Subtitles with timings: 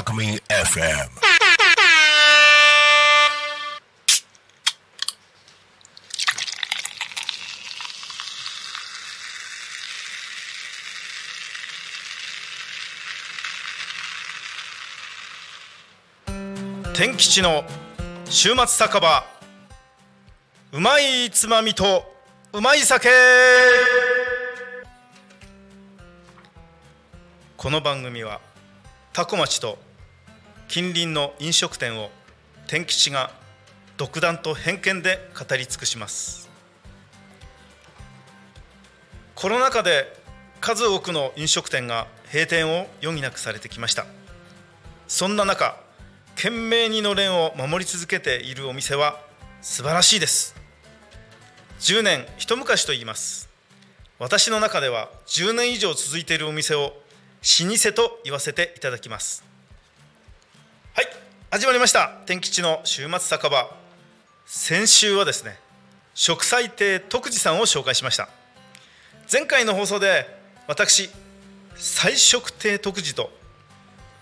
[0.00, 1.10] Alchemy FM.
[16.94, 17.64] 天吉の
[18.24, 19.24] 週末酒場
[20.72, 22.10] うまいつまみと
[22.54, 23.10] うまい酒
[27.58, 28.40] この番組は
[29.12, 29.89] 多古町と
[30.70, 32.10] 近隣の飲食店を
[32.68, 33.32] 天吉が
[33.96, 36.48] 独断と偏見で語り尽くします。
[39.34, 40.04] コロナ禍で
[40.60, 44.06] 数多くの飲食店が閉店を余儀なくされてきました。
[45.08, 45.76] そんな中
[46.36, 49.18] 懸命にのれんを守り続けているお店は
[49.62, 50.54] 素晴らしいです。
[51.80, 53.48] 10年一昔と言います。
[54.20, 56.94] 私の中では10年以上続いているお店を老
[57.42, 59.49] 舗と言わせていただきます。
[60.92, 61.06] はい
[61.50, 62.08] 始まりました。
[62.26, 63.70] 天吉の週末酒場。
[64.44, 65.56] 先週はですね
[66.14, 68.28] 食祭亭徳次さんを紹介しました。
[69.32, 70.26] 前回の放送で
[70.66, 71.08] 私
[71.76, 73.30] 菜食亭徳次と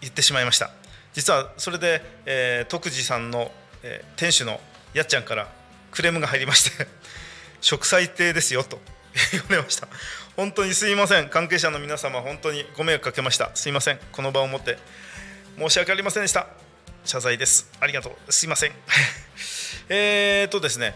[0.00, 0.70] 言ってしまいました。
[1.12, 3.50] 実はそれで、えー、徳次さんの、
[3.82, 4.58] えー、店主の
[4.94, 5.48] やっちゃんから
[5.90, 6.86] クレームが入りまして
[7.60, 8.80] 食祭亭ですよと
[9.32, 9.86] 言われました。
[10.34, 11.28] 本当にすいません。
[11.28, 13.50] 関係者の皆様本当にご迷惑かけました。
[13.54, 14.00] すいません。
[14.12, 14.78] この場をもって。
[15.58, 16.48] 申し訳ありませんでした。
[17.04, 17.70] 謝罪です。
[17.80, 18.32] ありがとう。
[18.32, 18.72] すいません。
[19.88, 20.94] えっとですね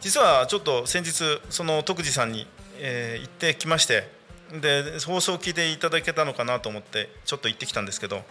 [0.00, 2.46] 実はちょっと先日その徳次さんに、
[2.78, 4.08] えー、行ってきまして
[4.52, 8.22] で放送を聞いていただけたのかなと思ってちょっと行ってきたんですけど、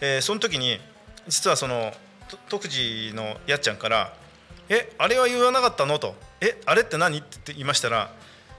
[0.00, 0.80] えー、その時に
[1.26, 1.92] 実はその
[2.48, 4.14] 徳次のやっちゃんから
[4.68, 8.12] 「えあれは言わなかったの?」と「えあれって何?」って言いましたら、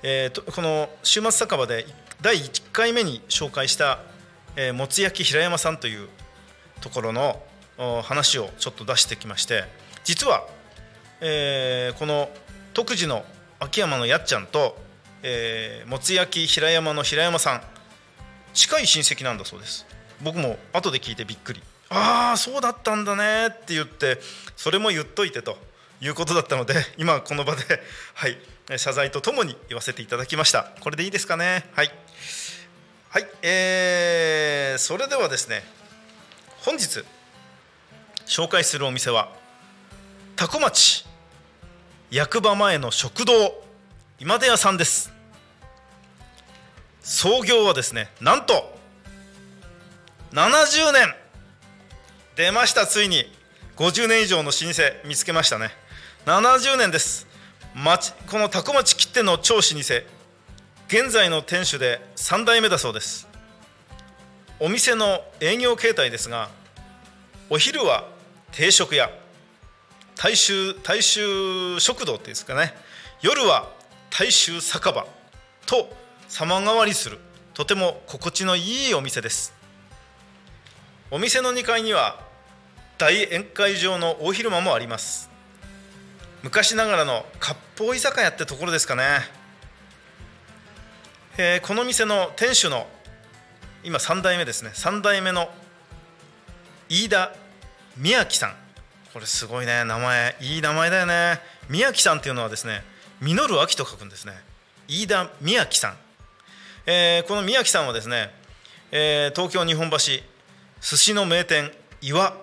[0.04, 1.86] えー、とこの週末酒場で
[2.22, 4.00] 第1回目に紹介した
[4.58, 6.10] 「えー、もつ焼き平山さん」という
[6.80, 7.42] ところの
[8.04, 9.64] 話をちょっと出してきまして
[10.04, 10.46] 実は、
[11.22, 12.30] えー、この
[12.74, 13.24] 徳次の
[13.60, 14.78] 秋山のやっちゃんと
[15.22, 17.62] えー、もつ焼き平山の平山さん
[18.54, 19.86] 近い親戚なんだそうです。
[20.22, 21.62] 僕も後で聞いてびっくり。
[21.90, 24.20] ああそうだったんだねって言って
[24.56, 25.58] それも言っといてと
[26.02, 27.64] いうことだったので今この場で、
[28.14, 28.38] はい、
[28.78, 30.72] 謝罪とともに言わせていただきました。
[30.80, 31.70] これでいいですかね？
[31.74, 31.92] はい。
[33.10, 35.64] はいえー、それではですね
[36.70, 37.04] 本日
[38.28, 39.32] 紹介するお店は
[40.36, 41.04] 多古町
[42.12, 43.34] 役場前の食堂
[44.20, 45.12] 今出屋さんです。
[47.02, 48.78] 創業はですねなんと
[50.32, 51.16] 70年。
[52.36, 53.26] 出ましたついに。
[53.76, 55.72] 50年以上の老舗見つけましたね。
[56.28, 57.26] 70年です。
[57.74, 59.74] 町この多古町切手の超老舗。
[60.88, 63.28] 現在の店主で3代目だそうです。
[64.60, 66.59] お店の営業形態ですが
[67.52, 68.08] お昼は
[68.52, 69.10] 定食屋。
[70.16, 72.76] 大衆大衆食堂っていうんですかね。
[73.24, 73.68] 夜は
[74.12, 75.08] 大衆酒場。
[75.66, 75.90] と
[76.28, 77.18] 様変わりする。
[77.56, 79.52] とても心地のいいお店です。
[81.10, 82.20] お店の2階には
[83.00, 85.28] 大宴会場の大広間もあります。
[86.44, 89.04] 昔ながらの割烹居酒屋ってところですかね、
[91.38, 92.88] えー、この店の店主の
[93.84, 94.70] 今3代目ですね。
[94.76, 95.50] 3代目の
[96.90, 97.32] 飯田
[97.98, 98.56] 宮城さん。
[99.14, 99.84] これすごいね。
[99.86, 101.40] 名前いい名前だよね。
[101.70, 102.84] 宮城さんっていうのはですね
[103.22, 104.34] 実る秋と書くんですね。
[104.88, 105.98] 飯田宮城さん、
[106.88, 108.32] えー、この宮城さんはですね、
[108.92, 110.24] えー、東京日本橋寿
[110.82, 112.34] 司の名店岩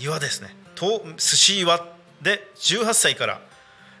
[0.00, 0.56] 岩ですね。
[0.74, 1.86] 寿司岩
[2.22, 3.40] で18歳から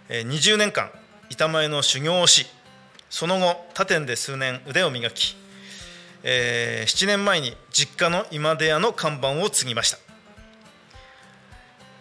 [0.08, 0.90] 20年間
[1.28, 2.46] 板前の修行をし
[3.10, 5.36] その後他店で数年腕を磨き、
[6.24, 9.98] えー、7年前に実家の今出屋の看板を継ぎました。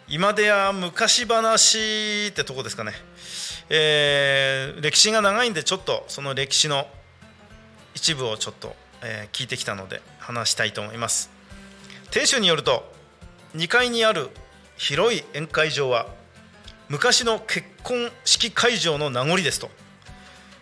[0.07, 2.93] 今出屋昔話ってとこですかね。
[3.69, 6.85] えー、歴史が長いんでちょっとその歴史の
[7.95, 11.31] 一部をちょっと、えー、聞いてきたので話したいと思います。
[12.11, 12.91] 店主によると
[13.55, 14.29] 2階にある
[14.77, 16.07] 広い宴会場は
[16.89, 19.69] 昔の結婚式会場の名残ですと。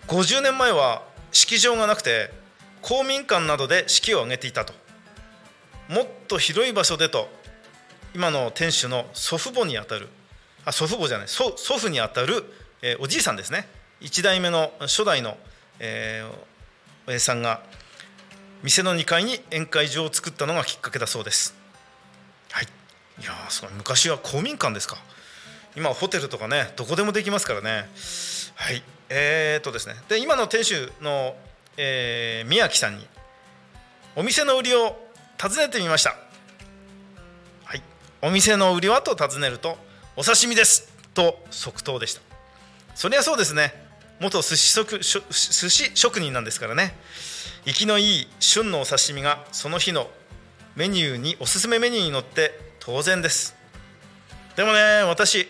[0.07, 2.38] 50年前は式場がなくて
[2.81, 4.73] 公民館などで式を挙げていたと。
[5.87, 7.29] もっと広い場所でと
[8.13, 10.07] 今の店主の祖父母にあたる
[10.65, 12.45] あ祖父母じゃない祖祖父にあたる
[12.81, 13.67] えー、おじいさんですね。
[14.01, 15.37] 1代目の初代の、
[15.79, 17.61] えー、おやさんが
[18.63, 21.55] 店の2階に宴会場を作ったのがきっかけだそうです。
[22.51, 22.67] はい。
[23.21, 23.71] いやすごい。
[23.73, 24.97] 昔は公民館ですか。
[25.75, 27.89] 今ホテルとかねどこでもできますからね。
[28.55, 28.81] はい。
[29.09, 29.95] えー、っとですね。
[30.07, 31.35] で今の店主の、
[31.81, 33.07] えー、宮城さんに
[34.17, 34.99] お店の売りを
[35.37, 36.13] 尋ねてみました。
[37.63, 37.81] はい。
[38.21, 39.77] お店の売りはと尋ねると
[40.17, 40.91] お刺身です。
[41.13, 42.21] と即答でした。
[42.95, 43.73] そりゃそうですね。
[44.19, 46.93] 元寿司職寿司職人なんですからね。
[47.65, 50.09] 生きのいい旬のお刺身がその日の
[50.75, 52.51] メニューにおすすめメニューに載って
[52.81, 53.55] 当然です。
[54.57, 55.47] でもね私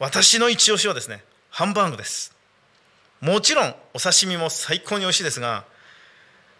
[0.00, 2.39] 私の一押しはですねハンバーグです。
[3.20, 5.64] もちろんお刺身も最高に美味しいですが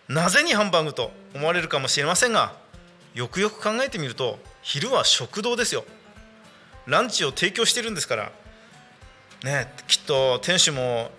[0.08, 2.52] なぜにハンバーグと思われるかもしれませんが
[3.14, 5.84] よくよく考えてみると昼は食堂ですよ。
[6.86, 8.32] ランチを提供してるんですから
[9.44, 11.10] ねきっと店主も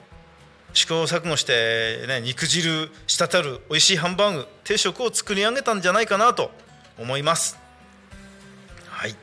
[0.73, 6.51] 試行錯誤して、ね、肉汁滴る美味しいハンバーグ定食を作り上げたんじゃないかなと
[6.97, 7.57] 思います。
[8.89, 9.15] はい、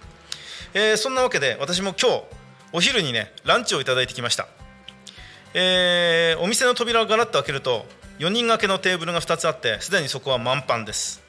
[0.74, 2.22] えー、そんなわけで私も今日
[2.72, 4.48] お昼にねランチをいただいてきました、
[5.54, 7.86] えー、お店の扉をガラッと開けると
[8.18, 11.22] 4人掛けのテーブルが2つあってすでにそこは満帆です、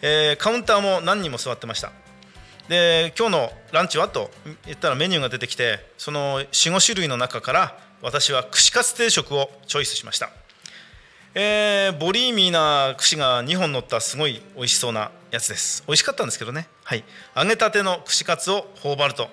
[0.00, 1.92] えー、カウンターも何人も座ってました。
[2.68, 4.30] で今日のランチはと
[4.66, 10.30] 言ったらメニューが出てきてその45種類の中から私は串カツ定食をチョイスしました、
[11.34, 15.82] えー、ボリーミーな串が2本乗ったすごい美味しそうなやつです。
[15.86, 17.04] 美味しかったんですけどね、はい、
[17.36, 19.28] 揚げたての串カツを頬張ると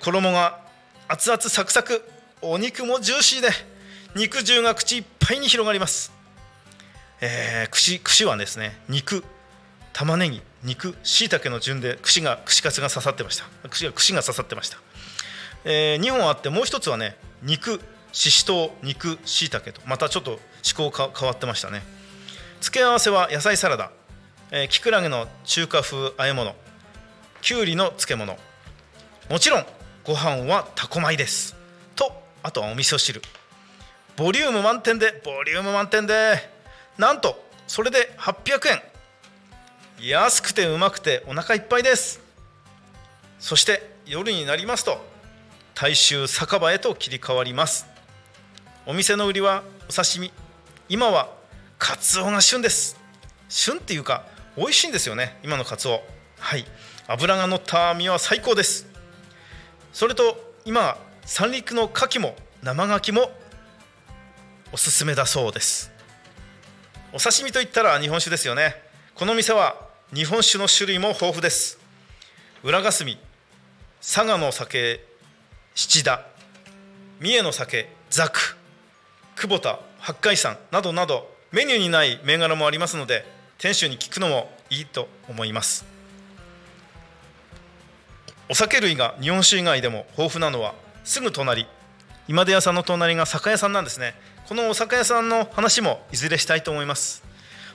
[0.00, 0.60] 衣が
[1.06, 2.02] 熱々サクサク
[2.46, 3.48] お肉もジューシーで
[4.14, 6.12] 肉汁が口いっぱいに広がります、
[7.20, 9.24] えー、串串はですね肉
[9.94, 13.44] 玉ねぎ肉しいたけの順で串が串カツが刺さってました。
[13.68, 14.78] 串が串が刺さってました、
[15.64, 17.80] えー、2本あってもう一つはね肉
[18.12, 21.82] ししとう肉しいたけとまたちょっと思考が変わってましたね。
[22.60, 23.90] 付け合わせは野菜サラダ、
[24.50, 26.54] えー、きくらげの中華風和え物。
[27.42, 28.38] きゅうりの漬物。
[29.30, 29.66] もちろん
[30.02, 31.53] ご飯はタコ米です。
[32.44, 33.22] あとはお味噌汁。
[34.18, 36.50] ボリューム満点でボリューム満点で
[36.98, 38.82] なんとそれで800円。
[40.10, 42.20] 安くてうまくてお腹いっぱいです。
[43.38, 45.02] そして夜になりますと
[45.74, 47.86] 大衆酒場へと切り替わります。
[48.84, 50.30] お店の売りはお刺身。
[50.90, 51.30] 今は
[51.78, 53.00] カツオが旬です。
[53.48, 56.02] 旬っていうか美味しいんですよね今のカツオ。
[56.38, 56.66] はい。
[57.08, 58.86] 脂が乗った身は最高です。
[59.94, 63.30] それと今三陸の牡蠣も生牡蠣も
[64.72, 65.90] おすすめだそうです。
[67.12, 68.74] お刺身といったら日本酒ですよね。
[69.14, 69.76] この店は
[70.12, 71.78] 日本酒の種類も豊富です。
[72.62, 73.18] 浦霞
[74.00, 75.00] 佐賀の酒
[75.74, 76.26] 七田
[77.20, 78.56] 三重の酒ザク
[79.36, 83.24] 久保田八海山などなどメニューにない銘柄もありますので
[83.56, 85.86] 店主に聞くのもいいと思います。
[88.50, 91.66] お酒類が日本酒以外でも豊富なのはすぐ隣。
[92.26, 94.14] 今出屋さんの隣が酒屋さんなんですね。
[94.48, 97.22] このお酒屋さんの話もいずれしたいと思います。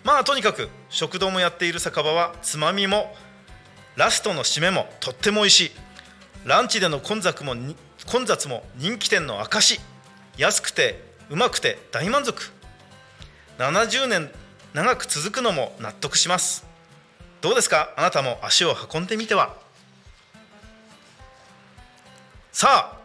[0.03, 3.15] まあとにかく食堂もやっている酒場はつまみも
[3.95, 5.71] ラストの締めもとっても美味しい。
[6.45, 7.55] ランチでの混雑も
[8.07, 9.79] 混雑も人気店の証
[10.37, 12.51] 安くてうまくて大満足。
[13.59, 14.31] 70年
[14.73, 16.65] 長く続くのも納得します。
[17.41, 17.93] どうですか？
[17.95, 19.55] あなたも足を運んでみては。
[22.51, 22.98] さあ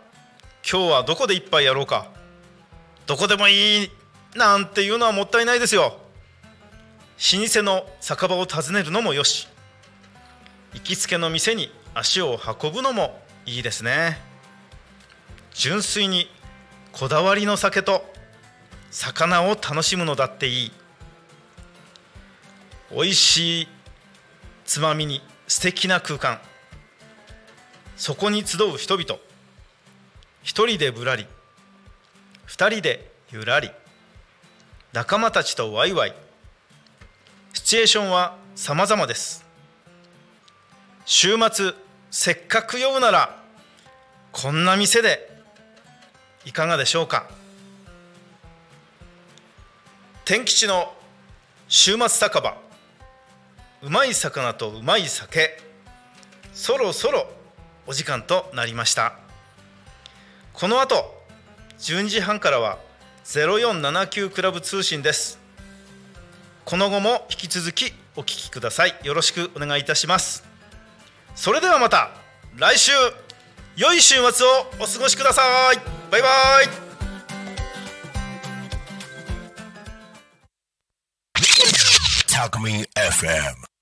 [0.66, 2.06] 今日はどこで一杯やろうか？
[3.06, 3.90] どこでもいい
[4.34, 5.98] なんていうのはもったいないですよ。
[7.34, 9.46] 老舗の酒場を訪ねるのもよし。
[10.72, 14.18] 行きつけの店に足を運ぶのもいいですね。
[15.52, 16.28] 純粋に
[16.92, 18.02] こだわりの酒と
[18.90, 20.72] 魚を楽しむのだっていい。
[22.90, 23.68] 美味しい
[24.64, 26.40] つまみに素敵な空間。
[27.98, 29.20] そこに集う人々。
[30.44, 31.26] 一人でぶらり
[32.44, 33.70] 二人でゆらり
[34.92, 36.14] 仲間たちとワイワイ。
[37.54, 39.44] シチュエーションは様々です。
[41.06, 41.72] 週末
[42.10, 43.42] せっかく酔うなら
[44.32, 45.42] こんな店で
[46.44, 47.26] いかがでしょうか。
[50.26, 50.92] 天吉の
[51.68, 52.56] 週末酒場
[53.82, 55.58] うまい魚とうまい酒
[56.52, 57.26] そろそろ
[57.86, 59.23] お時間となりました。
[60.54, 61.12] この後
[61.80, 62.78] 12時半からは
[63.24, 65.40] 0479クラブ通信です。
[66.64, 68.94] この後も引き続きお聞きください。
[69.02, 70.44] よろしくお願いいたします。
[71.34, 72.10] それではまた
[72.56, 72.92] 来週
[73.76, 75.42] 良い週末をお過ごしくださ
[75.72, 75.76] い。
[76.12, 76.28] バイバ
[76.62, 76.84] イ。
[82.32, 83.73] タクミン FM